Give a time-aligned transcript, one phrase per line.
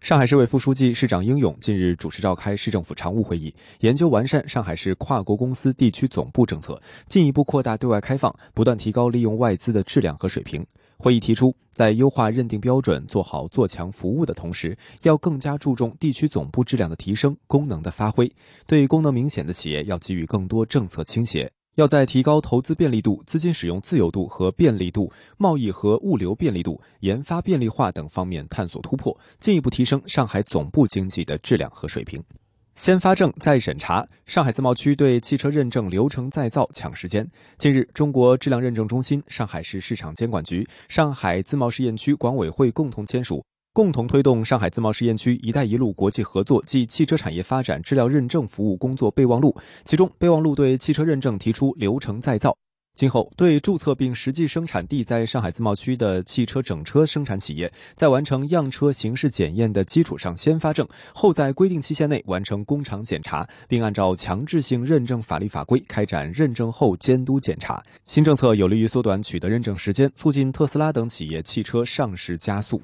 [0.00, 10.64] 上海市委副书记、市长应勇近日主持召开市政府常务会议，研究完善上海市跨国公司地区总部政策，进一步扩大对外开放，不断提高利用外资的质量和水平。
[10.98, 18.30] 会议提出，在优化认定标准、做好做强服务的同时，要更加注重地区总部质量的提升、功能的发挥。
[18.66, 21.50] 对功能明显的企业，要给予更多政策倾斜。
[21.76, 32.22] 要在提高投资便利度、资金使用自由度和便利度、贸易和物流便利度、研发便利化等方面探索突破，进一步提升上海总部经济的质量和水平。
[32.74, 37.26] 先发证再审查，上海自贸区对汽车认证流程再造抢时间。
[37.58, 43.44] 近日，中国质量认证中心、上海市市场监管局、上海自贸试验区管委会共同签署。
[43.76, 52.56] 共同推动上海自贸试验区“一带一路”国际合作暨汽车产业发展质量认证服务工作备忘录，其中备忘录对汽车认证提出流程再造，
[52.94, 67.82] 今后对注册并实际生产地在上海自贸区的汽车整车生产企业，在完成样车形式检验的基础上先发证，后在规定期限内完成工厂检查，并按照强制性认证法律法规开展认证后监督检查。
[68.06, 72.80] 新政策有利于缩短取得认证时间，促进特斯拉等企业汽车上市加速。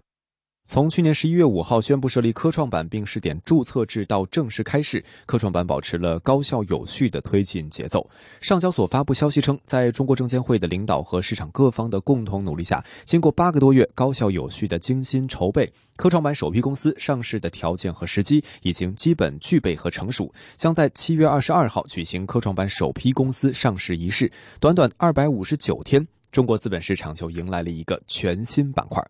[0.73, 8.09] 从去年十一月五号宣布设立科创板并试点注册制到正式开市，科创板保持了高效有序的推进节奏。
[8.41, 24.33] 上交所发布消息称，在中国证监会的领导和市场各方的共同努力下，经过八个多月高效有序的精心筹备，科创板首批公司上市的条件和时机已经基本具备和成熟，将在七月二十二号举行科创板首批公司上市仪式。
[24.59, 29.07] 短短二百五十九天，中国资本市场就迎来了一个全新板块。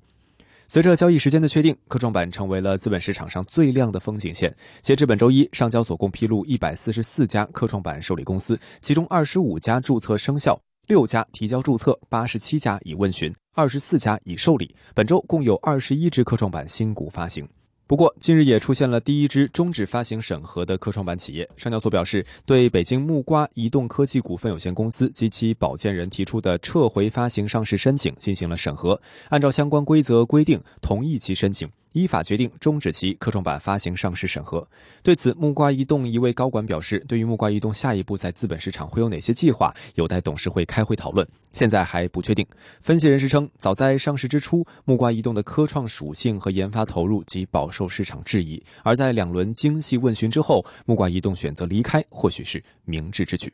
[0.72, 4.56] 随着交易时间的确定，科创板成为了资本市场上最亮的风景线。
[4.81, 14.75] 截至本周一，上交所共披露一百四十四家科创板受理公司，其中二十五家注册生效，六家提交注册，八十七家已问询，二十四家已受理。
[14.94, 17.47] 本周共有二十一只科创板新股发行。
[17.87, 21.47] 不过，近日也出现了第一只终止发行审核的科创板企业。
[21.56, 28.98] 上交所表示，对北京木瓜移动科技股份有限公司及其保荐人提出的撤回发行上市申请进行了审核，
[29.28, 31.69] 按照相关规则规定同意其申请。
[31.92, 34.66] 依法决定终止其科创板发行上市审核。
[35.03, 42.47] 对此，木瓜移动一位高管表示，对于木瓜移动下一步在资本市场会有哪些计划，有待董事会开会讨论，现在还不确定。
[42.80, 53.53] 分析人士称，早在上市之初，木瓜移动的科创属性和研发投入即饱受市场质疑，而在两轮精细问询之后，木瓜移动选择离开，或许是明智之举。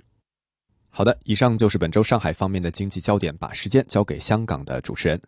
[0.90, 5.20] 好的，以上就是本周上海方面的经济焦点，把时间交给香港的主持人。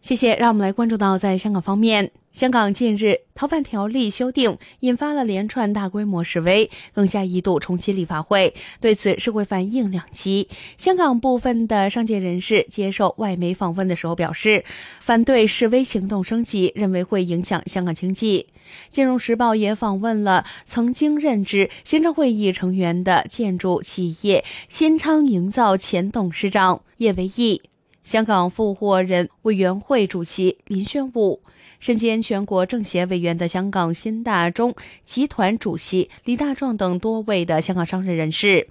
[0.00, 2.10] 谢谢，让我们来关注到在香港方面。
[2.38, 8.54] 香港近日逃犯条例修订引发了连串大规模示威，更加一度冲击立法会。
[8.80, 10.48] 对此，社会反应两极。
[10.76, 14.64] 香港部分的商界人士接受外媒访问的时候表示，
[15.00, 18.46] 反对示威行动升级，认为会影响香港经济。
[18.88, 27.62] 金融时报也访问了曾经任职行政会议成员的建筑企业新昌营造前董事长叶维义。
[28.04, 31.42] 香港复活人委员会主席林宣武，
[31.78, 38.66] 身兼全国政协委员的香港新大中集团主席李大壮等多位的香港商人人士，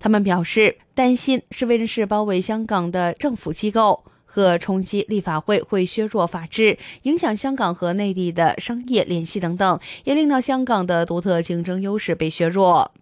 [0.00, 12.92] 他们表示担心示威人士包围香港的政府机构和冲击立法会会削弱法治，影响香港和内地的商业联系等等，也令到香港的独特竞争优势被削弱。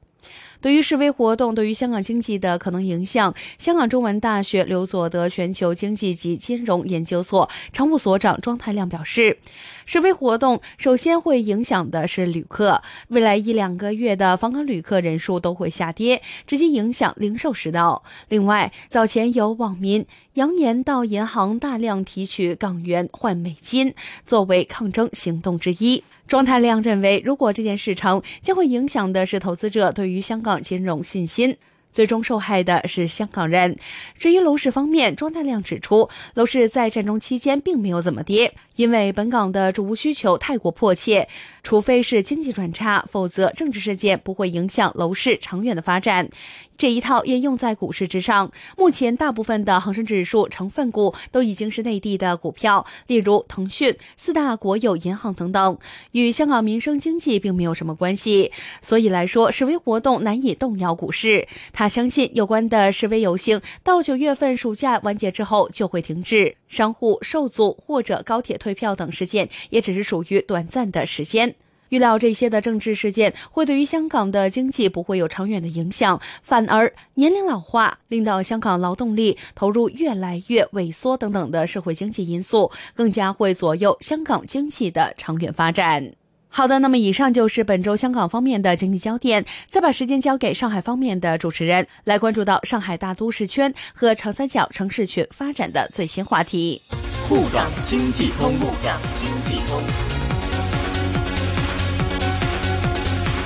[0.67, 9.39] 对于示威活动对于香港经济的可能影响，香港中文大学刘佐德全球经济及金融研究所常务所长庄太亮表示，
[9.85, 18.03] 示威活动首先会影响的是旅客，未来一两个月的访港旅客人数都会下跌，直接影响零售时道。
[18.29, 26.03] 另外，早前有网民扬言到银行大量提取港元换美金，作为抗争行动之一。
[26.27, 31.57] 庄太亮认为，如果这件事成，将会影响的是投资者对于香港金融信心。
[31.97, 33.79] 最终受害的是香港人。
[34.19, 41.27] 至于楼市方面，庄大亮指出，楼市在战争期间并没有怎么跌，因为本港的住屋需求太过迫切，
[41.63, 46.29] 除非是经济转差，否则政治事件不会影响楼市长远的发展。
[46.77, 48.53] 这一套也用在股市之上。
[48.77, 55.79] 目前，大部分的恒生指数成分股都已经是内地的股票，例如腾讯、四大国有银行等等，
[56.13, 58.53] 与香港民生经济并没有什么关系。
[58.83, 61.49] 所以来说，示威活动难以动摇股市。
[61.73, 66.57] 他相信，有关的示威游行到九月份暑假完结之后就会停止。
[66.69, 71.55] 商户受阻或者高铁退票等事件，也只是属于短暂的时间。
[71.91, 86.13] 预料这些的政治事件会对于香港的经济不会有长远的影响，反而年龄老化令到香港劳动力投入越来越萎缩等等的社会经济因素，更加会左右香港经济的长远发展。
[86.57, 96.81] 好的，那么以上就是本周香港方面的经济焦点，再把时间交给上海方面的主持人，来关注到上海大都市圈和长三角城市群发展的最新话题。
[97.29, 99.83] 沪港经济通，沪港经济通。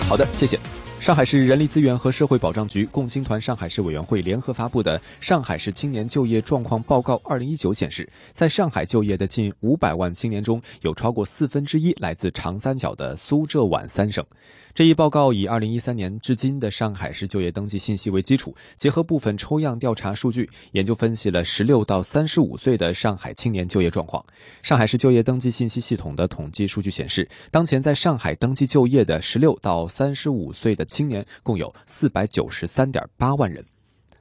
[0.09, 0.57] 好的，谢谢。
[1.11, 14.25] 上海市人力资源和社会保障局共青团上海市委员会联合发布的《上海市青年就业状况报告（二零一九）》显示，在上海就业的近五百万青年中，有超过四分之一来自长三角的苏浙皖三省。
[14.73, 24.25] 这一报告以二零一三年至今的上海市就业登记信息为基础，结合部分抽样调查数据，研究分析了十六到三十五岁的上海青年就业状况。
[24.63, 33.65] 上海市就业登记信息系统的统计数据显示，当前在上海登记就业的十六到三十五岁的青年共有四百九十三点八万人。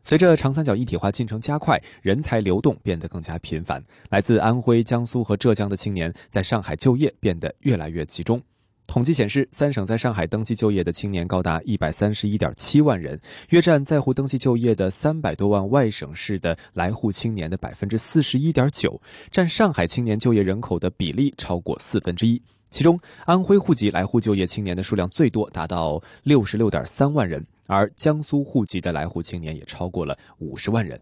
[0.03, 8.41] 随着长三角一体化进程加快，人才流动变得更加频繁，来自安徽、江苏和浙江的青年在上海就业变得越来越集中。
[8.89, 13.19] 统计显示，三省在上海登记就业的青年高达一百三十一点七万人，
[13.49, 18.99] 约占在沪登记就业的三百多万外省市的来沪青年的百分之四十一点九，
[19.29, 22.41] 占上海青年就业人口的比例超过四分之一。
[22.71, 30.99] 其中，安徽户籍来沪就业青年的数量最多，达到六十六点三万人，而江苏户籍的来沪青年也超过了五十万人。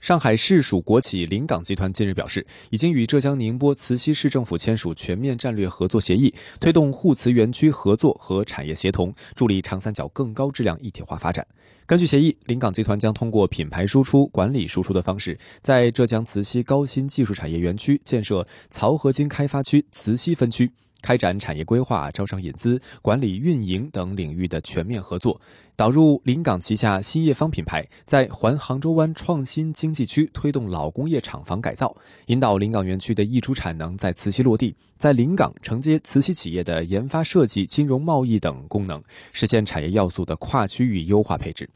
[0.00, 11.46] 上海市属国企临港集团近日表示，已经与浙江宁波慈溪市政府签署全面战略合作协议，推动沪慈园区合作和产业协同，助力长三角更高质量一体化发展。
[11.84, 20.72] 根据协议，临港集团将通过品牌输出、管理输出的方式，在浙江慈溪高新技术产业园区建设漕合金开发区慈溪分区。
[21.02, 25.40] 开展产业规划、招商引资、管理运营等领域的全面合作，
[25.76, 39.02] 导入临港旗下新业方品牌，在环杭州湾创新经济区推动老工业厂房改造，引导临港园区的溢出产能在慈溪落地，在临港承接慈溪企业的研发设计、金融贸易等功能，
[39.32, 41.68] 实现产业要素的跨区域优化配置。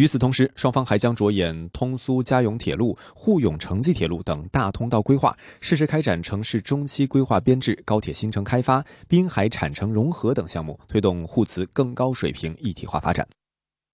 [0.00, 13.28] 与此同时，双方还将着眼通苏嘉永铁路、沪永城际铁路等大通道规划，适时开展城市中期规划编制、高铁新城开发、滨海产城融合等项目，推动沪慈更高水平一体化发展。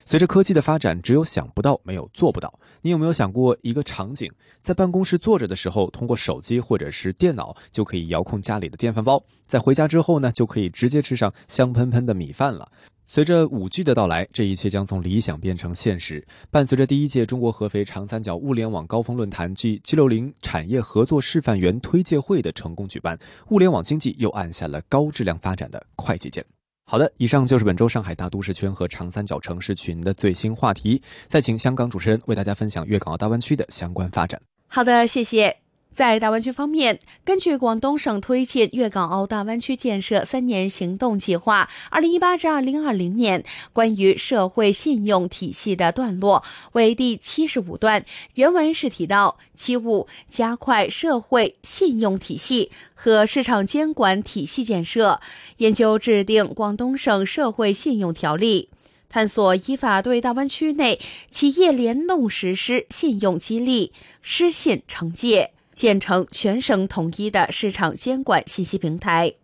[0.04, 2.56] 随着科技的发展，只有想不到，没有做不到。
[2.82, 4.30] 你有没有想过一个场景，
[4.62, 12.70] 在办公室坐着的时候，通过手机或者是电脑就可以遥控家里的电饭煲，在回家之后呢，就可以直接吃上香喷喷的米饭了？
[13.08, 16.26] 随着五 G 的到来，这一切将从理想变成现实。
[16.50, 23.18] 伴随着第一届中国合肥长三角物联网高峰论坛暨 G60 产业合作示范园推介会的成功举办，
[23.50, 26.44] 物联网经济又按下了高质量发展的快捷键。
[26.84, 31.00] 好的，以上就是本周上海大都市圈和长三角城市群的最新话题。
[31.26, 34.40] 再请香港主持人为大家分享粤港澳大湾区的相关发展。
[34.68, 35.65] 好的，谢谢。
[35.96, 48.04] 在大湾区方面，根据广东省推进粤港澳大湾区建设三年行动计划（二零一八至二零二零年）关于社会信用体系的段落为第七十五段。
[48.34, 55.22] 原文是提到：七五，加快社会信用体系和市场监管体系建设，
[55.56, 58.68] 研究制定广东省社会信用条例，
[59.08, 61.00] 探索依法对大湾区内
[61.30, 65.52] 企业联动实施信用激励、失信惩戒。
[65.76, 69.34] 建成全省统一的市场监管信息平台，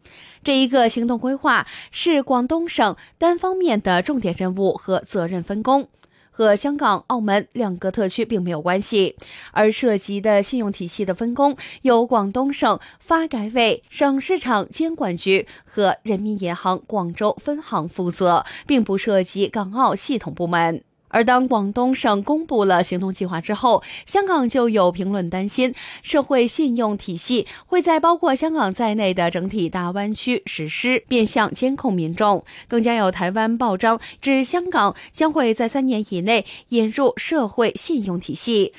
[0.42, 5.86] 这一个行动规划是广东省单方面的重点任务和责任分工，
[6.30, 9.14] 和香港、澳门两个特区并没有关系。
[9.52, 20.82] 而涉及的信用体系的分工由广东省发改委、省市场监管局和人民银行广州分行负责，并不涉及港澳系统部门。
[21.12, 32.44] 而当广东省公布了行动计划之后，香港就有评论担心，社会信用体系会在包括香港在内的整体大湾区实施变相监控民众。
[32.66, 38.72] 更加有台湾报章指，香港将会在三年以内引入社会信用体系。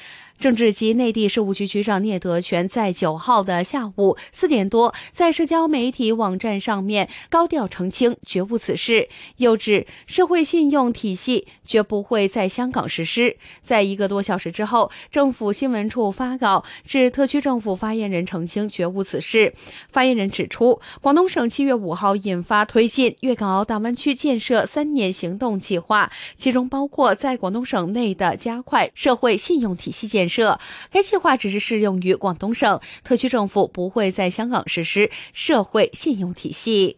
[0.43, 9.07] 政治及内地事务局局长聂德权在九号的下午四点多，在社交媒体网站上面高调澄清，绝无此事。
[9.37, 13.37] 又指社会信用体系绝不会在香港实施。
[13.61, 19.53] 在一个多小时之后，政府新闻处发稿指，特区政府发言人澄清，绝无此事。
[19.93, 30.32] 发言人指出，广东省七月五号印发推进粤港澳大湾区建设三年行动计划，其中包括在广东省内的加快社会信用体系建设。
[30.33, 30.59] 设，
[30.91, 36.97] 该计划只是适用于广东省，特区政府不会在香港实施社会信用体系。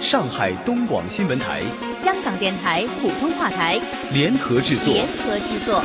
[0.00, 1.62] 上海东广新闻台、
[2.02, 3.78] 香港电台普通话台
[4.12, 4.92] 联合制作。
[4.92, 5.82] 联合制作。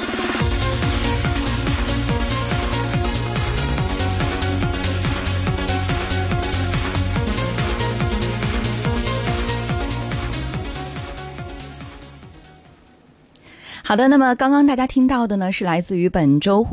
[13.83, 16.63] 好的，那么刚刚大家听到的呢，是来自于本周。